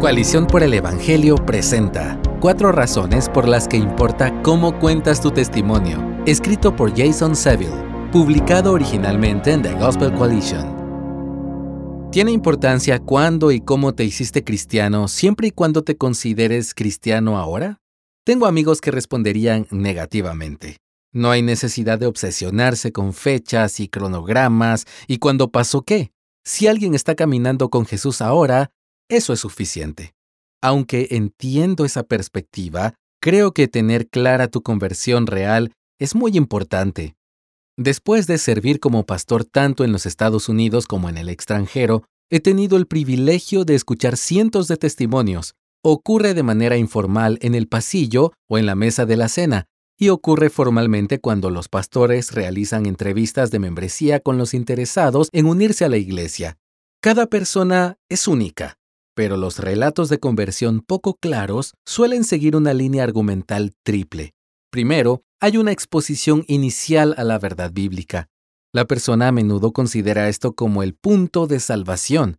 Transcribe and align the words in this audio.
Coalición 0.00 0.46
por 0.46 0.62
el 0.62 0.74
Evangelio 0.74 1.34
presenta 1.34 2.20
Cuatro 2.40 2.70
razones 2.70 3.28
por 3.28 3.48
las 3.48 3.66
que 3.66 3.76
importa 3.76 4.32
cómo 4.42 4.78
cuentas 4.78 5.20
tu 5.20 5.32
testimonio, 5.32 5.98
escrito 6.24 6.76
por 6.76 6.96
Jason 6.96 7.34
Seville, 7.34 7.82
publicado 8.12 8.74
originalmente 8.74 9.50
en 9.50 9.60
The 9.60 9.74
Gospel 9.74 10.14
Coalition. 10.14 12.08
¿Tiene 12.12 12.30
importancia 12.30 13.00
cuándo 13.00 13.50
y 13.50 13.60
cómo 13.60 13.92
te 13.96 14.04
hiciste 14.04 14.44
cristiano 14.44 15.08
siempre 15.08 15.48
y 15.48 15.50
cuando 15.50 15.82
te 15.82 15.96
consideres 15.96 16.74
cristiano 16.74 17.36
ahora? 17.36 17.80
Tengo 18.24 18.46
amigos 18.46 18.80
que 18.80 18.92
responderían 18.92 19.66
negativamente. 19.72 20.76
No 21.12 21.32
hay 21.32 21.42
necesidad 21.42 21.98
de 21.98 22.06
obsesionarse 22.06 22.92
con 22.92 23.14
fechas 23.14 23.80
y 23.80 23.88
cronogramas 23.88 24.84
y 25.08 25.18
cuándo 25.18 25.50
pasó 25.50 25.82
qué. 25.82 26.12
Si 26.44 26.68
alguien 26.68 26.94
está 26.94 27.16
caminando 27.16 27.68
con 27.68 27.84
Jesús 27.84 28.22
ahora, 28.22 28.70
eso 29.08 29.32
es 29.32 29.40
suficiente. 29.40 30.14
Aunque 30.62 31.08
entiendo 31.10 31.84
esa 31.84 32.02
perspectiva, 32.02 32.94
creo 33.20 33.52
que 33.52 33.68
tener 33.68 34.08
clara 34.08 34.48
tu 34.48 34.62
conversión 34.62 35.26
real 35.26 35.72
es 35.98 36.14
muy 36.14 36.36
importante. 36.36 37.14
Después 37.76 38.26
de 38.26 38.38
servir 38.38 38.80
como 38.80 39.06
pastor 39.06 39.44
tanto 39.44 39.84
en 39.84 39.92
los 39.92 40.04
Estados 40.04 40.48
Unidos 40.48 40.86
como 40.86 41.08
en 41.08 41.16
el 41.16 41.28
extranjero, 41.28 42.04
he 42.30 42.40
tenido 42.40 42.76
el 42.76 42.86
privilegio 42.86 43.64
de 43.64 43.74
escuchar 43.74 44.16
cientos 44.16 44.68
de 44.68 44.76
testimonios. 44.76 45.54
Ocurre 45.82 46.34
de 46.34 46.42
manera 46.42 46.76
informal 46.76 47.38
en 47.40 47.54
el 47.54 47.68
pasillo 47.68 48.32
o 48.48 48.58
en 48.58 48.66
la 48.66 48.74
mesa 48.74 49.06
de 49.06 49.16
la 49.16 49.28
cena, 49.28 49.66
y 49.96 50.10
ocurre 50.10 50.50
formalmente 50.50 51.20
cuando 51.20 51.50
los 51.50 51.68
pastores 51.68 52.32
realizan 52.32 52.86
entrevistas 52.86 53.50
de 53.50 53.58
membresía 53.58 54.20
con 54.20 54.38
los 54.38 54.54
interesados 54.54 55.28
en 55.32 55.46
unirse 55.46 55.84
a 55.84 55.88
la 55.88 55.96
iglesia. 55.96 56.56
Cada 57.00 57.26
persona 57.26 57.96
es 58.08 58.26
única, 58.28 58.77
pero 59.18 59.36
los 59.36 59.58
relatos 59.58 60.10
de 60.10 60.20
conversión 60.20 60.80
poco 60.80 61.14
claros 61.14 61.74
suelen 61.84 62.22
seguir 62.22 62.54
una 62.54 62.72
línea 62.72 63.02
argumental 63.02 63.74
triple. 63.82 64.32
Primero, 64.70 65.24
hay 65.40 65.56
una 65.56 65.72
exposición 65.72 66.44
inicial 66.46 67.16
a 67.18 67.24
la 67.24 67.36
verdad 67.40 67.72
bíblica. 67.72 68.28
La 68.72 68.84
persona 68.84 69.26
a 69.26 69.32
menudo 69.32 69.72
considera 69.72 70.28
esto 70.28 70.52
como 70.52 70.84
el 70.84 70.94
punto 70.94 71.48
de 71.48 71.58
salvación. 71.58 72.36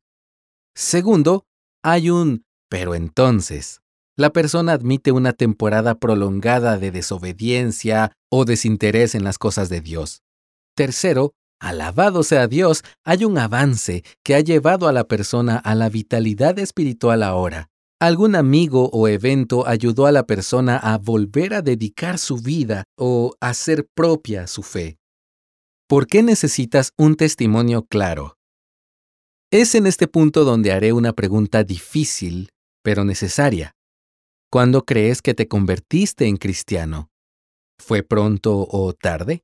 Segundo, 0.74 1.44
hay 1.84 2.12
un 2.12 2.46
pero 2.70 2.96
entonces. 2.96 3.82
La 4.16 4.30
persona 4.30 4.72
admite 4.72 5.12
una 5.12 5.34
temporada 5.34 5.96
prolongada 5.96 6.78
de 6.78 6.92
desobediencia 6.92 8.14
o 8.32 8.46
desinterés 8.46 9.16
en 9.16 9.26
las 9.26 9.38
cosas 9.38 9.68
de 9.68 9.82
Dios. 9.82 10.22
Tercero, 10.78 11.34
Alabado 11.60 12.24
sea 12.24 12.48
Dios, 12.48 12.84
hay 13.04 13.26
un 13.26 13.38
avance 13.38 14.04
que 14.24 14.36
ha 14.36 14.40
llevado 14.40 14.88
a 14.88 14.94
la 14.94 15.04
persona 15.04 15.58
a 15.58 15.76
la 15.76 15.90
vitalidad 15.90 16.58
espiritual 16.58 17.22
ahora. 17.22 17.70
Algún 18.00 18.36
amigo 18.38 18.90
o 18.94 19.10
evento 19.10 19.68
ayudó 19.68 20.06
a 20.06 20.14
la 20.14 20.26
persona 20.26 20.78
a 20.78 20.98
volver 20.98 21.54
a 21.54 21.62
dedicar 21.62 22.18
su 22.18 22.38
vida 22.38 22.86
o 22.98 23.36
a 23.42 23.50
hacer 23.50 23.88
propia 23.94 24.48
su 24.48 24.64
fe. 24.64 25.00
¿Por 25.86 26.08
qué 26.08 26.24
necesitas 26.24 26.94
un 26.98 27.16
testimonio 27.16 27.86
claro? 27.86 28.38
Es 29.52 29.76
en 29.76 29.86
este 29.86 30.08
punto 30.08 30.46
donde 30.46 30.72
haré 30.72 30.94
una 30.94 31.12
pregunta 31.12 31.64
difícil, 31.66 32.52
pero 32.84 33.04
necesaria. 33.04 33.76
¿Cuándo 34.50 34.86
crees 34.86 35.22
que 35.22 35.34
te 35.34 35.50
convertiste 35.50 36.26
en 36.28 36.38
cristiano? 36.38 37.10
¿Fue 37.80 38.02
pronto 38.04 38.66
o 38.70 38.94
tarde? 38.94 39.44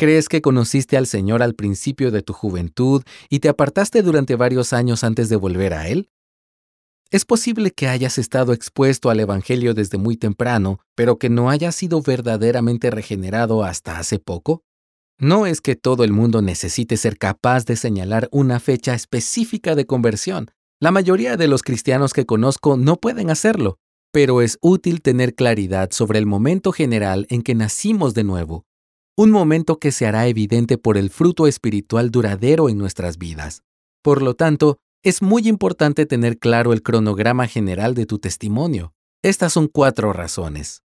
¿Crees 0.00 0.30
que 0.30 0.40
conociste 0.40 0.96
al 0.96 1.06
Señor 1.06 1.42
al 1.42 1.54
principio 1.54 2.10
de 2.10 2.22
tu 2.22 2.32
juventud 2.32 3.02
y 3.28 3.40
te 3.40 3.50
apartaste 3.50 4.00
durante 4.00 4.34
varios 4.34 4.72
años 4.72 5.04
antes 5.04 5.28
de 5.28 5.36
volver 5.36 5.74
a 5.74 5.88
Él? 5.88 6.08
Es 7.10 7.26
posible 7.26 7.70
que 7.70 7.86
hayas 7.86 8.16
estado 8.16 8.54
expuesto 8.54 9.10
al 9.10 9.20
Evangelio 9.20 9.74
desde 9.74 9.98
muy 9.98 10.16
temprano, 10.16 10.80
pero 10.94 11.18
que 11.18 11.28
no 11.28 11.50
hayas 11.50 11.74
sido 11.74 12.00
verdaderamente 12.00 12.90
regenerado 12.90 13.62
hasta 13.62 13.98
hace 13.98 14.18
poco. 14.18 14.62
No 15.18 15.44
es 15.44 15.60
que 15.60 15.76
todo 15.76 16.02
el 16.02 16.12
mundo 16.12 16.40
necesite 16.40 16.96
ser 16.96 17.18
capaz 17.18 17.66
de 17.66 17.76
señalar 17.76 18.26
una 18.32 18.58
fecha 18.58 18.94
específica 18.94 19.74
de 19.74 19.84
conversión. 19.84 20.50
La 20.80 20.92
mayoría 20.92 21.36
de 21.36 21.46
los 21.46 21.62
cristianos 21.62 22.14
que 22.14 22.24
conozco 22.24 22.78
no 22.78 22.96
pueden 22.96 23.28
hacerlo, 23.28 23.76
pero 24.12 24.40
es 24.40 24.56
útil 24.62 25.02
tener 25.02 25.34
claridad 25.34 25.90
sobre 25.92 26.18
el 26.18 26.24
momento 26.24 26.72
general 26.72 27.26
en 27.28 27.42
que 27.42 27.54
nacimos 27.54 28.14
de 28.14 28.24
nuevo 28.24 28.64
un 29.16 29.30
momento 29.30 29.78
que 29.78 29.92
se 29.92 30.06
hará 30.06 30.26
evidente 30.26 30.78
por 30.78 30.96
el 30.96 31.10
fruto 31.10 31.46
espiritual 31.46 32.10
duradero 32.10 32.68
en 32.68 32.78
nuestras 32.78 33.18
vidas. 33.18 33.62
Por 34.02 34.22
lo 34.22 34.34
tanto, 34.34 34.78
es 35.02 35.22
muy 35.22 35.48
importante 35.48 36.06
tener 36.06 36.38
claro 36.38 36.72
el 36.72 36.82
cronograma 36.82 37.46
general 37.46 37.94
de 37.94 38.06
tu 38.06 38.18
testimonio. 38.18 38.92
Estas 39.22 39.52
son 39.52 39.68
cuatro 39.68 40.12
razones. 40.12 40.82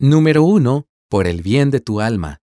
Número 0.00 0.44
uno, 0.44 0.86
por 1.08 1.26
el 1.26 1.42
bien 1.42 1.70
de 1.70 1.80
tu 1.80 2.00
alma. 2.00 2.40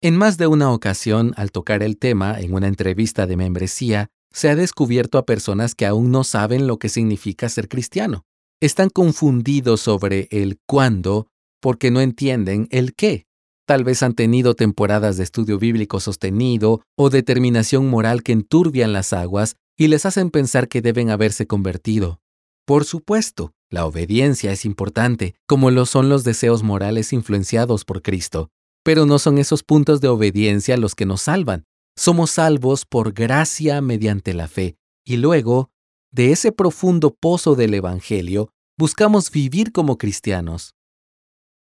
En 0.00 0.16
más 0.16 0.36
de 0.36 0.46
una 0.46 0.72
ocasión, 0.72 1.34
al 1.36 1.50
tocar 1.50 1.82
el 1.82 1.98
tema 1.98 2.38
en 2.38 2.54
una 2.54 2.68
entrevista 2.68 3.26
de 3.26 3.36
membresía, 3.36 4.10
se 4.32 4.48
ha 4.48 4.56
descubierto 4.56 5.18
a 5.18 5.26
personas 5.26 5.74
que 5.74 5.86
aún 5.86 6.10
no 6.10 6.22
saben 6.22 6.66
lo 6.66 6.78
que 6.78 6.88
significa 6.88 7.48
ser 7.48 7.68
cristiano. 7.68 8.24
Están 8.60 8.90
confundidos 8.90 9.80
sobre 9.80 10.28
el 10.30 10.58
cuándo 10.66 11.28
porque 11.60 11.90
no 11.90 12.00
entienden 12.00 12.68
el 12.70 12.94
qué. 12.94 13.27
Tal 13.68 13.84
vez 13.84 14.02
han 14.02 14.14
tenido 14.14 14.54
temporadas 14.54 15.18
de 15.18 15.24
estudio 15.24 15.58
bíblico 15.58 16.00
sostenido 16.00 16.80
o 16.96 17.10
determinación 17.10 17.90
moral 17.90 18.22
que 18.22 18.32
enturbian 18.32 18.94
las 18.94 19.12
aguas 19.12 19.56
y 19.76 19.88
les 19.88 20.06
hacen 20.06 20.30
pensar 20.30 20.68
que 20.68 20.80
deben 20.80 21.10
haberse 21.10 21.46
convertido. 21.46 22.18
Por 22.64 22.86
supuesto, 22.86 23.52
la 23.68 23.84
obediencia 23.84 24.52
es 24.52 24.64
importante, 24.64 25.34
como 25.46 25.70
lo 25.70 25.84
son 25.84 26.08
los 26.08 26.24
deseos 26.24 26.62
morales 26.62 27.12
influenciados 27.12 27.84
por 27.84 28.00
Cristo. 28.00 28.48
Pero 28.84 29.04
no 29.04 29.18
son 29.18 29.36
esos 29.36 29.62
puntos 29.62 30.00
de 30.00 30.08
obediencia 30.08 30.78
los 30.78 30.94
que 30.94 31.04
nos 31.04 31.20
salvan. 31.20 31.66
Somos 31.94 32.30
salvos 32.30 32.86
por 32.86 33.12
gracia 33.12 33.82
mediante 33.82 34.32
la 34.32 34.48
fe. 34.48 34.78
Y 35.04 35.18
luego, 35.18 35.68
de 36.10 36.32
ese 36.32 36.52
profundo 36.52 37.14
pozo 37.14 37.54
del 37.54 37.74
Evangelio, 37.74 38.48
buscamos 38.78 39.30
vivir 39.30 39.72
como 39.72 39.98
cristianos. 39.98 40.74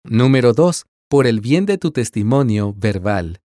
Número 0.05 0.53
2 0.53 0.87
por 1.09 1.27
el 1.27 1.41
bien 1.41 1.67
de 1.67 1.79
tu 1.79 1.93
testimonio 1.93 2.75
verbal. 2.77 3.41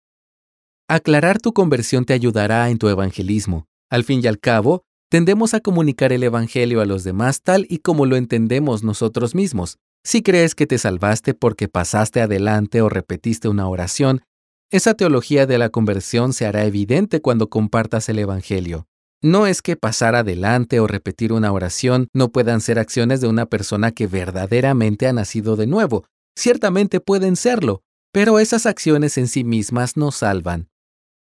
Aclarar 0.87 1.39
tu 1.39 1.53
conversión 1.53 2.05
te 2.05 2.13
ayudará 2.13 2.69
en 2.69 2.77
tu 2.77 2.87
evangelismo. 2.87 3.65
Al 3.89 4.03
fin 4.03 4.21
y 4.23 4.27
al 4.27 4.39
cabo, 4.39 4.83
tendemos 5.09 5.53
a 5.53 5.59
comunicar 5.59 6.13
el 6.13 6.23
Evangelio 6.23 6.81
a 6.81 6.85
los 6.85 7.03
demás 7.03 7.41
tal 7.41 7.65
y 7.69 7.79
como 7.79 8.05
lo 8.05 8.15
entendemos 8.15 8.83
nosotros 8.83 9.33
mismos. 9.33 9.77
Si 10.03 10.21
crees 10.21 10.55
que 10.55 10.67
te 10.67 10.77
salvaste 10.77 11.33
porque 11.33 11.67
pasaste 11.67 12.21
adelante 12.21 12.81
o 12.81 12.89
repetiste 12.89 13.47
una 13.47 13.67
oración, 13.67 14.21
esa 14.69 14.93
teología 14.93 15.45
de 15.45 15.57
la 15.57 15.69
conversión 15.69 16.33
se 16.33 16.45
hará 16.45 16.65
evidente 16.65 17.21
cuando 17.21 17.49
compartas 17.49 18.07
el 18.09 18.19
Evangelio. 18.19 18.87
No 19.21 19.47
es 19.47 19.61
que 19.61 19.75
pasar 19.75 20.13
adelante 20.13 20.79
o 20.79 20.87
repetir 20.87 21.33
una 21.33 21.51
oración 21.51 22.07
no 22.13 22.29
puedan 22.29 22.61
ser 22.61 22.77
acciones 22.77 23.19
de 23.19 23.27
una 23.27 23.47
persona 23.47 23.91
que 23.91 24.05
verdaderamente 24.05 25.07
ha 25.07 25.13
nacido 25.13 25.55
de 25.55 25.65
nuevo, 25.65 26.05
Ciertamente 26.37 26.99
pueden 26.99 27.35
serlo, 27.35 27.81
pero 28.11 28.37
esas 28.37 28.67
acciones 28.67 29.17
en 29.17 29.27
sí 29.27 29.43
mismas 29.43 29.97
no 29.97 30.11
salvan. 30.11 30.69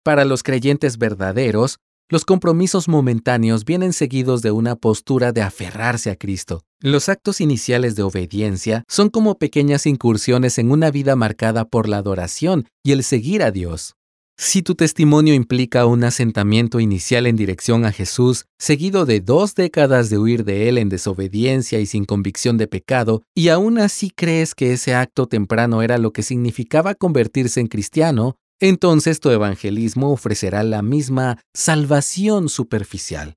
Para 0.05 0.27
los 0.27 0.43
creyentes 0.43 0.99
verdaderos, 0.99 1.79
los 2.11 2.27
compromisos 2.27 2.87
momentáneos 2.87 3.65
vienen 3.65 3.95
seguidos 3.95 4.43
de 4.43 4.51
una 4.51 4.77
postura 4.77 5.33
de 5.33 5.41
aferrarse 5.41 6.11
a 6.11 6.17
Cristo. 6.17 6.65
Los 6.81 7.09
actos 7.09 7.41
iniciales 7.41 7.97
de 7.97 8.03
obediencia 8.03 8.85
son 8.89 9.09
como 9.09 9.39
pequeñas 9.39 9.87
incursiones 9.87 10.59
en 10.59 10.71
una 10.71 10.91
vida 10.91 11.17
marcada 11.17 11.65
por 11.65 11.89
la 11.89 11.97
adoración 11.97 12.69
y 12.85 12.93
el 12.93 13.03
seguir 13.03 13.43
a 13.43 13.51
Dios. 13.51 13.95
Si 14.39 14.61
tu 14.61 14.75
testimonio 14.75 15.33
implica 15.33 15.87
un 15.87 16.05
asentamiento 16.05 16.79
inicial 16.79 17.27
en 17.27 17.37
dirección 17.37 17.87
a 17.87 17.93
Jesús, 17.93 18.45
seguido 18.59 19.07
de 19.07 19.21
dos 19.21 19.55
décadas 19.55 20.11
de 20.11 20.19
huir 20.19 20.45
de 20.45 20.69
Él 20.69 20.77
en 20.77 20.91
desobediencia 20.91 21.81
y 21.81 21.87
sin 21.87 22.05
convicción 22.05 22.59
de 22.59 22.67
pecado, 22.67 23.23
y 23.35 23.49
aún 23.49 23.79
así 23.79 24.11
crees 24.11 24.55
que 24.55 24.75
ese 24.75 24.95
acto 24.95 25.27
temprano 25.27 25.81
era 25.81 25.97
lo 25.97 26.13
que 26.13 26.23
significaba 26.23 26.95
convertirse 26.95 27.61
en 27.61 27.69
cristiano, 27.69 28.37
entonces 28.61 29.21
tu 29.21 29.31
evangelismo 29.31 30.13
ofrecerá 30.13 30.63
la 30.63 30.83
misma 30.83 31.39
salvación 31.55 32.51
superficial. 32.51 33.37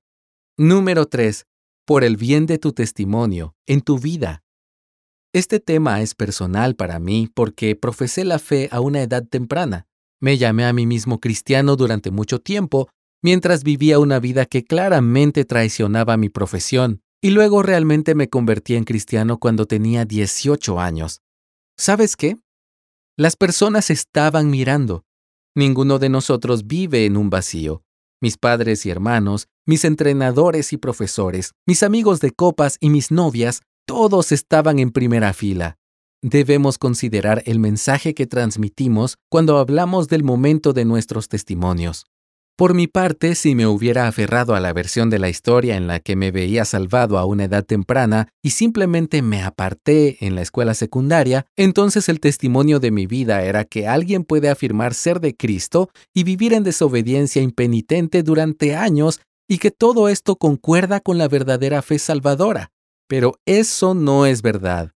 Número 0.57 1.05
3. 1.05 1.45
Por 1.85 2.03
el 2.03 2.17
bien 2.17 2.45
de 2.45 2.57
tu 2.57 2.73
testimonio, 2.73 3.55
en 3.67 3.79
tu 3.79 3.99
vida. 3.99 4.43
Este 5.31 5.61
tema 5.61 6.01
es 6.01 6.13
personal 6.13 6.75
para 6.75 6.99
mí 6.99 7.29
porque 7.33 7.77
profesé 7.77 8.25
la 8.25 8.39
fe 8.39 8.67
a 8.71 8.81
una 8.81 9.01
edad 9.01 9.25
temprana. 9.25 9.88
Me 10.21 10.37
llamé 10.37 10.65
a 10.65 10.73
mí 10.73 10.85
mismo 10.85 11.19
cristiano 11.19 11.75
durante 11.75 12.11
mucho 12.11 12.39
tiempo, 12.39 12.89
mientras 13.23 13.63
vivía 13.63 13.99
una 13.99 14.19
vida 14.19 14.45
que 14.45 14.63
claramente 14.63 15.45
traicionaba 15.45 16.17
mi 16.17 16.29
profesión, 16.29 17.01
y 17.21 17.31
luego 17.31 17.63
realmente 17.63 18.15
me 18.15 18.29
convertí 18.29 18.75
en 18.75 18.83
cristiano 18.83 19.39
cuando 19.39 19.65
tenía 19.65 20.05
18 20.05 20.79
años. 20.79 21.21
¿Sabes 21.77 22.15
qué? 22.15 22.37
Las 23.17 23.35
personas 23.35 23.89
estaban 23.89 24.49
mirando. 24.49 25.03
Ninguno 25.55 25.99
de 25.99 26.09
nosotros 26.09 26.67
vive 26.67 27.05
en 27.05 27.17
un 27.17 27.29
vacío. 27.29 27.83
Mis 28.21 28.37
padres 28.37 28.85
y 28.85 28.89
hermanos, 28.89 29.47
mis 29.65 29.85
entrenadores 29.85 30.73
y 30.73 30.77
profesores, 30.77 31.53
mis 31.65 31.83
amigos 31.83 32.19
de 32.19 32.31
copas 32.31 32.77
y 32.81 32.89
mis 32.89 33.11
novias, 33.11 33.61
todos 33.85 34.31
estaban 34.31 34.79
en 34.79 34.91
primera 34.91 35.33
fila. 35.33 35.78
Debemos 36.21 36.77
considerar 36.77 37.43
el 37.45 37.59
mensaje 37.59 38.13
que 38.13 38.27
transmitimos 38.27 39.15
cuando 39.29 39.57
hablamos 39.57 40.09
del 40.09 40.25
momento 40.25 40.73
de 40.73 40.83
nuestros 40.83 41.29
testimonios. 41.29 42.07
Por 42.57 42.73
mi 42.73 42.87
parte, 42.87 43.35
si 43.35 43.55
me 43.55 43.65
hubiera 43.67 44.05
aferrado 44.05 44.53
a 44.53 44.59
la 44.59 44.73
versión 44.73 45.09
de 45.09 45.17
la 45.17 45.29
historia 45.29 45.77
en 45.77 45.87
la 45.87 46.01
que 46.01 46.17
me 46.17 46.31
veía 46.31 46.65
salvado 46.65 47.17
a 47.17 47.23
una 47.23 47.45
edad 47.45 47.63
temprana 47.63 48.27
y 48.43 48.49
simplemente 48.49 49.21
me 49.21 49.41
aparté 49.43 50.17
en 50.25 50.35
la 50.35 50.41
escuela 50.41 50.73
secundaria, 50.73 51.45
entonces 51.55 52.09
el 52.09 52.19
testimonio 52.19 52.81
de 52.81 52.91
mi 52.91 53.05
vida 53.05 53.43
era 53.43 53.63
que 53.63 53.87
alguien 53.87 54.25
puede 54.25 54.49
afirmar 54.49 54.93
ser 54.93 55.21
de 55.21 55.37
Cristo 55.37 55.89
y 56.13 56.25
vivir 56.25 56.51
en 56.51 56.63
desobediencia 56.63 57.41
impenitente 57.41 58.23
durante 58.23 58.75
años 58.75 59.21
y 59.47 59.59
que 59.59 59.71
todo 59.71 60.09
esto 60.09 60.35
concuerda 60.35 60.99
con 60.99 61.17
la 61.17 61.29
verdadera 61.29 61.81
fe 61.81 61.97
salvadora. 61.97 62.71
Pero 63.07 63.39
eso 63.45 63.93
no 63.93 64.25
es 64.25 64.41
verdad. 64.41 64.91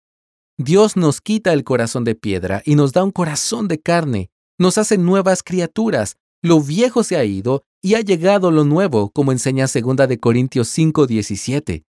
Dios 0.61 0.97
nos 0.97 1.21
quita 1.21 1.53
el 1.53 1.63
corazón 1.63 2.03
de 2.03 2.15
piedra 2.15 2.61
y 2.65 2.75
nos 2.75 2.91
da 2.91 3.01
un 3.05 3.11
corazón 3.11 3.69
de 3.69 3.79
carne, 3.79 4.29
nos 4.59 4.77
hace 4.77 4.97
nuevas 4.97 5.41
criaturas, 5.41 6.17
lo 6.43 6.59
viejo 6.59 7.03
se 7.05 7.15
ha 7.15 7.23
ido 7.23 7.63
y 7.81 7.95
ha 7.95 8.01
llegado 8.01 8.51
lo 8.51 8.65
nuevo, 8.65 9.09
como 9.11 9.31
enseña 9.31 9.67
2 9.67 10.09
de 10.09 10.19
Corintios 10.19 10.67
5:17. 10.67 11.83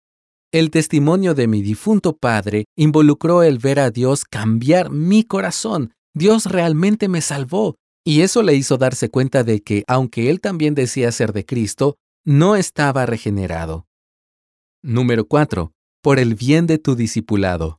El 0.53 0.71
testimonio 0.71 1.35
de 1.35 1.47
mi 1.47 1.63
difunto 1.63 2.19
padre 2.19 2.67
involucró 2.77 3.43
el 3.43 3.59
ver 3.59 3.81
a 3.81 3.91
Dios 3.91 4.27
cambiar 4.27 4.91
mi 4.91 5.23
corazón. 5.23 5.95
Dios 6.15 6.45
realmente 6.45 7.09
me 7.09 7.23
salvó, 7.23 7.77
y 8.05 8.21
eso 8.21 8.43
le 8.43 8.55
hizo 8.55 8.77
darse 8.77 9.09
cuenta 9.09 9.45
de 9.45 9.63
que, 9.63 9.83
aunque 9.87 10.29
él 10.29 10.43
también 10.43 10.75
decía 10.75 11.11
ser 11.11 11.33
de 11.33 11.47
Cristo, 11.47 11.97
no 12.23 12.55
estaba 12.55 13.07
regenerado. 13.07 13.87
Número 14.83 15.27
4. 15.27 15.73
Por 16.03 16.19
el 16.19 16.35
bien 16.35 16.67
de 16.67 16.77
tu 16.77 16.97
discipulado. 16.97 17.78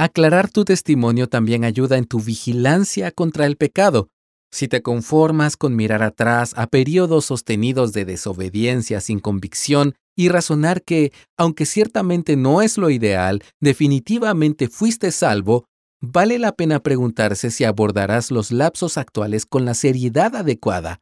Aclarar 0.00 0.50
tu 0.50 0.64
testimonio 0.64 1.28
también 1.28 1.62
ayuda 1.62 1.98
en 1.98 2.06
tu 2.06 2.20
vigilancia 2.20 3.10
contra 3.10 3.44
el 3.44 3.58
pecado, 3.58 4.08
si 4.50 4.66
te 4.66 4.80
conformas 4.80 5.58
con 5.58 5.76
mirar 5.76 6.02
atrás 6.02 6.54
a 6.56 6.68
periodos 6.68 7.26
sostenidos 7.26 7.92
de 7.92 8.06
desobediencia 8.06 9.02
sin 9.02 9.20
convicción 9.20 9.96
y 10.16 10.30
razonar 10.30 10.84
que, 10.84 11.12
aunque 11.36 11.66
ciertamente 11.66 12.36
no 12.36 12.62
es 12.62 12.78
lo 12.78 12.88
ideal, 12.88 13.42
definitivamente 13.60 14.68
fuiste 14.68 15.12
salvo, 15.12 15.66
vale 16.00 16.38
la 16.38 16.52
pena 16.52 16.80
preguntarse 16.80 17.50
si 17.50 17.64
abordarás 17.64 18.30
los 18.30 18.52
lapsos 18.52 18.96
actuales 18.96 19.44
con 19.44 19.66
la 19.66 19.74
seriedad 19.74 20.34
adecuada. 20.34 21.00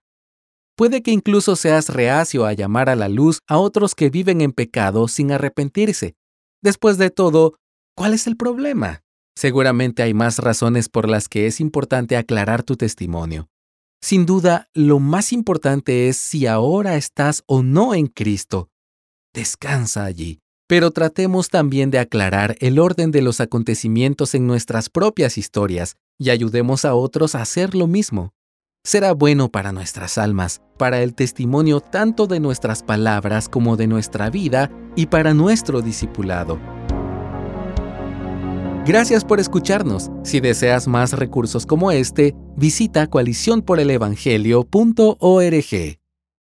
Puede 0.76 1.04
que 1.04 1.12
incluso 1.12 1.54
seas 1.54 1.88
reacio 1.88 2.46
a 2.46 2.52
llamar 2.52 2.88
a 2.90 2.96
la 2.96 3.08
luz 3.08 3.38
a 3.46 3.58
otros 3.58 3.94
que 3.94 4.10
viven 4.10 4.40
en 4.40 4.50
pecado 4.50 5.06
sin 5.06 5.30
arrepentirse. 5.30 6.16
Después 6.62 6.98
de 6.98 7.10
todo, 7.10 7.54
¿cuál 7.98 8.14
es 8.14 8.28
el 8.28 8.36
problema? 8.36 9.02
Seguramente 9.36 10.02
hay 10.02 10.14
más 10.14 10.38
razones 10.38 10.88
por 10.88 11.08
las 11.08 11.28
que 11.28 11.46
es 11.46 11.60
importante 11.60 12.16
aclarar 12.16 12.62
tu 12.62 12.76
testimonio. 12.76 13.48
Sin 14.00 14.24
duda, 14.24 14.68
lo 14.72 15.00
más 15.00 15.32
importante 15.32 16.08
es 16.08 16.16
si 16.16 16.46
ahora 16.46 16.96
estás 16.96 17.42
o 17.46 17.62
no 17.62 17.94
en 17.94 18.06
Cristo. 18.06 18.70
Descansa 19.34 20.04
allí. 20.04 20.38
Pero 20.68 20.90
tratemos 20.92 21.48
también 21.48 21.90
de 21.90 21.98
aclarar 21.98 22.56
el 22.60 22.78
orden 22.78 23.10
de 23.10 23.22
los 23.22 23.40
acontecimientos 23.40 24.34
en 24.34 24.46
nuestras 24.46 24.90
propias 24.90 25.38
historias 25.38 25.96
y 26.18 26.30
ayudemos 26.30 26.84
a 26.84 26.94
otros 26.94 27.34
a 27.34 27.42
hacer 27.42 27.74
lo 27.74 27.86
mismo. 27.86 28.32
Será 28.84 29.12
bueno 29.12 29.50
para 29.50 29.72
nuestras 29.72 30.18
almas, 30.18 30.60
para 30.78 31.02
el 31.02 31.14
testimonio 31.14 31.80
tanto 31.80 32.26
de 32.26 32.38
nuestras 32.38 32.82
palabras 32.82 33.48
como 33.48 33.76
de 33.76 33.86
nuestra 33.86 34.30
vida 34.30 34.70
y 34.94 35.06
para 35.06 35.34
nuestro 35.34 35.80
discipulado. 35.80 36.77
Gracias 38.88 39.22
por 39.22 39.38
escucharnos. 39.38 40.10
Si 40.24 40.40
deseas 40.40 40.88
más 40.88 41.12
recursos 41.12 41.66
como 41.66 41.92
este, 41.92 42.34
visita 42.56 43.06
coaliciónporelevangelio.org. 43.06 45.97